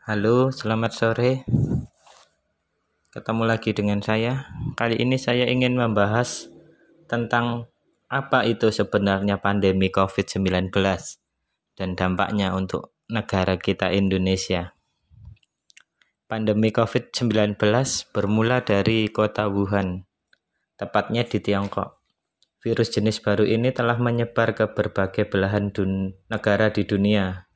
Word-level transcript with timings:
Halo, 0.00 0.48
selamat 0.48 0.92
sore. 0.96 1.44
Ketemu 3.12 3.44
lagi 3.44 3.76
dengan 3.76 4.00
saya. 4.00 4.48
Kali 4.72 4.96
ini 4.96 5.20
saya 5.20 5.44
ingin 5.44 5.76
membahas 5.76 6.48
tentang 7.04 7.68
apa 8.08 8.48
itu 8.48 8.72
sebenarnya 8.72 9.44
pandemi 9.44 9.92
COVID-19 9.92 10.72
dan 11.76 12.00
dampaknya 12.00 12.56
untuk 12.56 12.96
negara 13.12 13.60
kita 13.60 13.92
Indonesia. 13.92 14.72
Pandemi 16.24 16.72
COVID-19 16.72 17.60
bermula 18.16 18.64
dari 18.64 19.04
kota 19.12 19.52
Wuhan, 19.52 20.08
tepatnya 20.80 21.28
di 21.28 21.44
Tiongkok. 21.44 22.00
Virus 22.64 22.88
jenis 22.88 23.20
baru 23.20 23.44
ini 23.44 23.68
telah 23.68 24.00
menyebar 24.00 24.56
ke 24.56 24.64
berbagai 24.72 25.28
belahan 25.28 25.68
negara 26.32 26.72
di 26.72 26.88
dunia, 26.88 27.49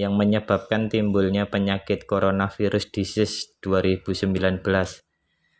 yang 0.00 0.16
menyebabkan 0.16 0.88
timbulnya 0.88 1.44
penyakit 1.52 2.08
coronavirus 2.08 2.88
disease 2.88 3.52
2019 3.60 4.64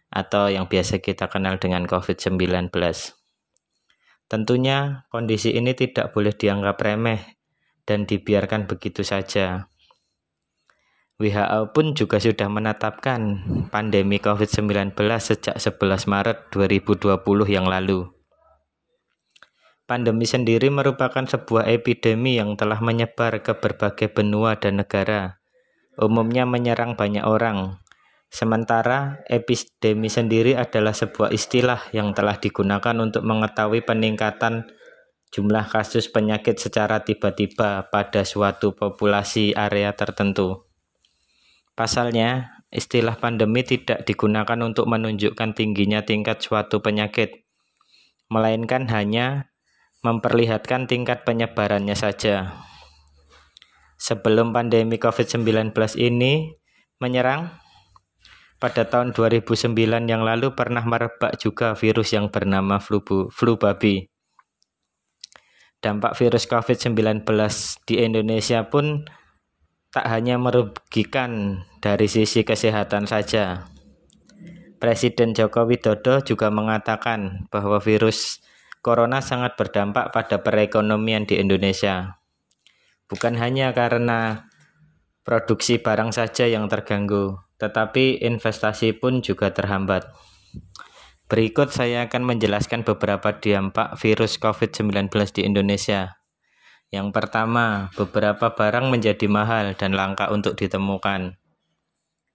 atau 0.09 0.45
yang 0.49 0.65
biasa 0.65 1.05
kita 1.05 1.29
kenal 1.29 1.61
dengan 1.61 1.85
COVID-19. 1.85 2.73
Tentunya 4.31 5.05
kondisi 5.13 5.53
ini 5.53 5.77
tidak 5.77 6.17
boleh 6.17 6.33
dianggap 6.33 6.81
remeh 6.81 7.37
dan 7.85 8.09
dibiarkan 8.09 8.65
begitu 8.65 9.05
saja. 9.05 9.69
WHO 11.21 11.77
pun 11.77 11.93
juga 11.93 12.17
sudah 12.17 12.49
menetapkan 12.49 13.45
pandemi 13.69 14.17
COVID-19 14.17 14.97
sejak 15.21 15.61
11 15.61 16.09
Maret 16.09 16.49
2020 16.49 17.21
yang 17.45 17.69
lalu. 17.69 18.20
Pandemi 19.91 20.23
sendiri 20.23 20.71
merupakan 20.71 21.27
sebuah 21.27 21.67
epidemi 21.67 22.39
yang 22.39 22.55
telah 22.55 22.79
menyebar 22.79 23.43
ke 23.43 23.59
berbagai 23.59 24.15
benua 24.15 24.55
dan 24.55 24.79
negara, 24.79 25.43
umumnya 25.99 26.47
menyerang 26.47 26.95
banyak 26.95 27.27
orang. 27.27 27.83
Sementara 28.31 29.27
epidemi 29.27 30.07
sendiri 30.07 30.55
adalah 30.55 30.95
sebuah 30.95 31.35
istilah 31.35 31.91
yang 31.91 32.15
telah 32.15 32.39
digunakan 32.39 32.95
untuk 33.03 33.27
mengetahui 33.27 33.83
peningkatan 33.83 34.71
jumlah 35.35 35.67
kasus 35.67 36.07
penyakit 36.07 36.63
secara 36.63 37.03
tiba-tiba 37.03 37.91
pada 37.91 38.23
suatu 38.23 38.71
populasi 38.71 39.59
area 39.59 39.91
tertentu. 39.99 40.71
Pasalnya, 41.75 42.63
istilah 42.71 43.19
pandemi 43.19 43.67
tidak 43.67 44.07
digunakan 44.07 44.63
untuk 44.63 44.87
menunjukkan 44.87 45.51
tingginya 45.59 46.07
tingkat 46.07 46.39
suatu 46.39 46.79
penyakit, 46.79 47.43
melainkan 48.31 48.87
hanya 48.87 49.50
memperlihatkan 50.01 50.89
tingkat 50.89 51.29
penyebarannya 51.29 51.93
saja. 51.93 52.57
Sebelum 54.01 54.57
pandemi 54.57 54.97
COVID-19 54.97 55.77
ini 56.01 56.57
menyerang, 56.97 57.53
pada 58.61 58.85
tahun 58.85 59.17
2009 59.17 59.73
yang 60.05 60.21
lalu 60.21 60.53
pernah 60.53 60.85
merebak 60.85 61.37
juga 61.41 61.73
virus 61.73 62.13
yang 62.13 62.29
bernama 62.29 62.77
flu, 62.77 63.01
flu 63.33 63.57
babi. 63.57 64.09
Dampak 65.81 66.13
virus 66.17 66.45
COVID-19 66.45 67.25
di 67.89 68.05
Indonesia 68.05 68.69
pun 68.69 69.09
tak 69.89 70.07
hanya 70.13 70.37
merugikan 70.37 71.65
dari 71.81 72.05
sisi 72.05 72.45
kesehatan 72.45 73.09
saja. 73.09 73.65
Presiden 74.77 75.33
Joko 75.33 75.65
Widodo 75.65 76.21
juga 76.25 76.49
mengatakan 76.53 77.49
bahwa 77.49 77.81
virus 77.81 78.45
Corona 78.81 79.21
sangat 79.21 79.61
berdampak 79.61 80.09
pada 80.09 80.41
perekonomian 80.41 81.29
di 81.29 81.37
Indonesia. 81.37 82.17
Bukan 83.13 83.37
hanya 83.37 83.77
karena 83.77 84.49
produksi 85.21 85.77
barang 85.77 86.17
saja 86.17 86.49
yang 86.49 86.65
terganggu, 86.73 87.37
tetapi 87.61 88.25
investasi 88.25 88.97
pun 88.97 89.21
juga 89.21 89.53
terhambat. 89.53 90.09
Berikut 91.29 91.71
saya 91.71 92.09
akan 92.09 92.27
menjelaskan 92.27 92.83
beberapa 92.83 93.37
dampak 93.37 94.01
virus 94.01 94.41
COVID-19 94.41 95.13
di 95.31 95.47
Indonesia. 95.47 96.19
Yang 96.91 97.15
pertama, 97.15 97.93
beberapa 97.95 98.51
barang 98.57 98.91
menjadi 98.91 99.31
mahal 99.31 99.79
dan 99.79 99.95
langka 99.95 100.33
untuk 100.33 100.59
ditemukan. 100.59 101.39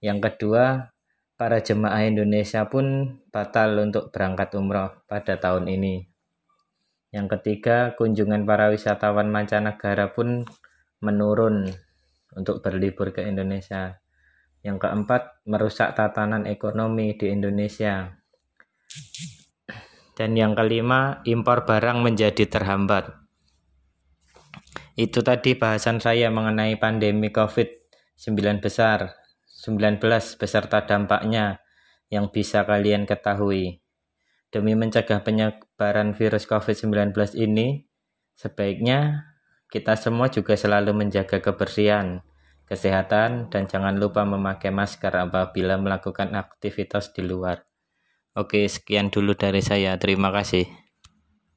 Yang 0.00 0.18
kedua, 0.24 0.94
para 1.36 1.60
jemaah 1.60 2.08
Indonesia 2.08 2.64
pun 2.70 3.18
batal 3.28 3.76
untuk 3.76 4.08
berangkat 4.08 4.56
umroh 4.56 4.96
pada 5.04 5.36
tahun 5.36 5.68
ini. 5.68 6.15
Yang 7.16 7.40
ketiga, 7.40 7.96
kunjungan 7.96 8.44
para 8.44 8.68
wisatawan 8.68 9.32
mancanegara 9.32 10.12
pun 10.12 10.44
menurun 11.00 11.64
untuk 12.36 12.60
berlibur 12.60 13.08
ke 13.16 13.24
Indonesia. 13.24 14.04
Yang 14.60 14.84
keempat, 14.84 15.40
merusak 15.48 15.96
tatanan 15.96 16.44
ekonomi 16.44 17.16
di 17.16 17.32
Indonesia. 17.32 18.20
Dan 20.12 20.36
yang 20.36 20.52
kelima, 20.52 21.24
impor 21.24 21.64
barang 21.64 22.04
menjadi 22.04 22.44
terhambat. 22.44 23.08
Itu 24.92 25.24
tadi 25.24 25.56
bahasan 25.56 26.04
saya 26.04 26.28
mengenai 26.28 26.76
pandemi 26.76 27.32
COVID-19 27.32 28.60
besar, 28.60 29.16
19 29.64 30.04
beserta 30.36 30.84
dampaknya 30.84 31.64
yang 32.12 32.28
bisa 32.28 32.68
kalian 32.68 33.08
ketahui. 33.08 33.85
Demi 34.48 34.78
mencegah 34.78 35.20
penyebaran 35.26 36.14
virus 36.14 36.46
COVID-19 36.46 37.12
ini, 37.34 37.84
sebaiknya 38.38 39.26
kita 39.66 39.98
semua 39.98 40.30
juga 40.30 40.54
selalu 40.54 40.94
menjaga 40.94 41.42
kebersihan, 41.42 42.22
kesehatan, 42.70 43.50
dan 43.50 43.66
jangan 43.66 43.98
lupa 43.98 44.22
memakai 44.22 44.70
masker 44.70 45.10
apabila 45.10 45.76
melakukan 45.76 46.34
aktivitas 46.38 47.10
di 47.10 47.26
luar. 47.26 47.66
Oke, 48.36 48.68
sekian 48.70 49.10
dulu 49.10 49.34
dari 49.34 49.64
saya. 49.64 49.98
Terima 49.98 50.30
kasih. 50.30 50.85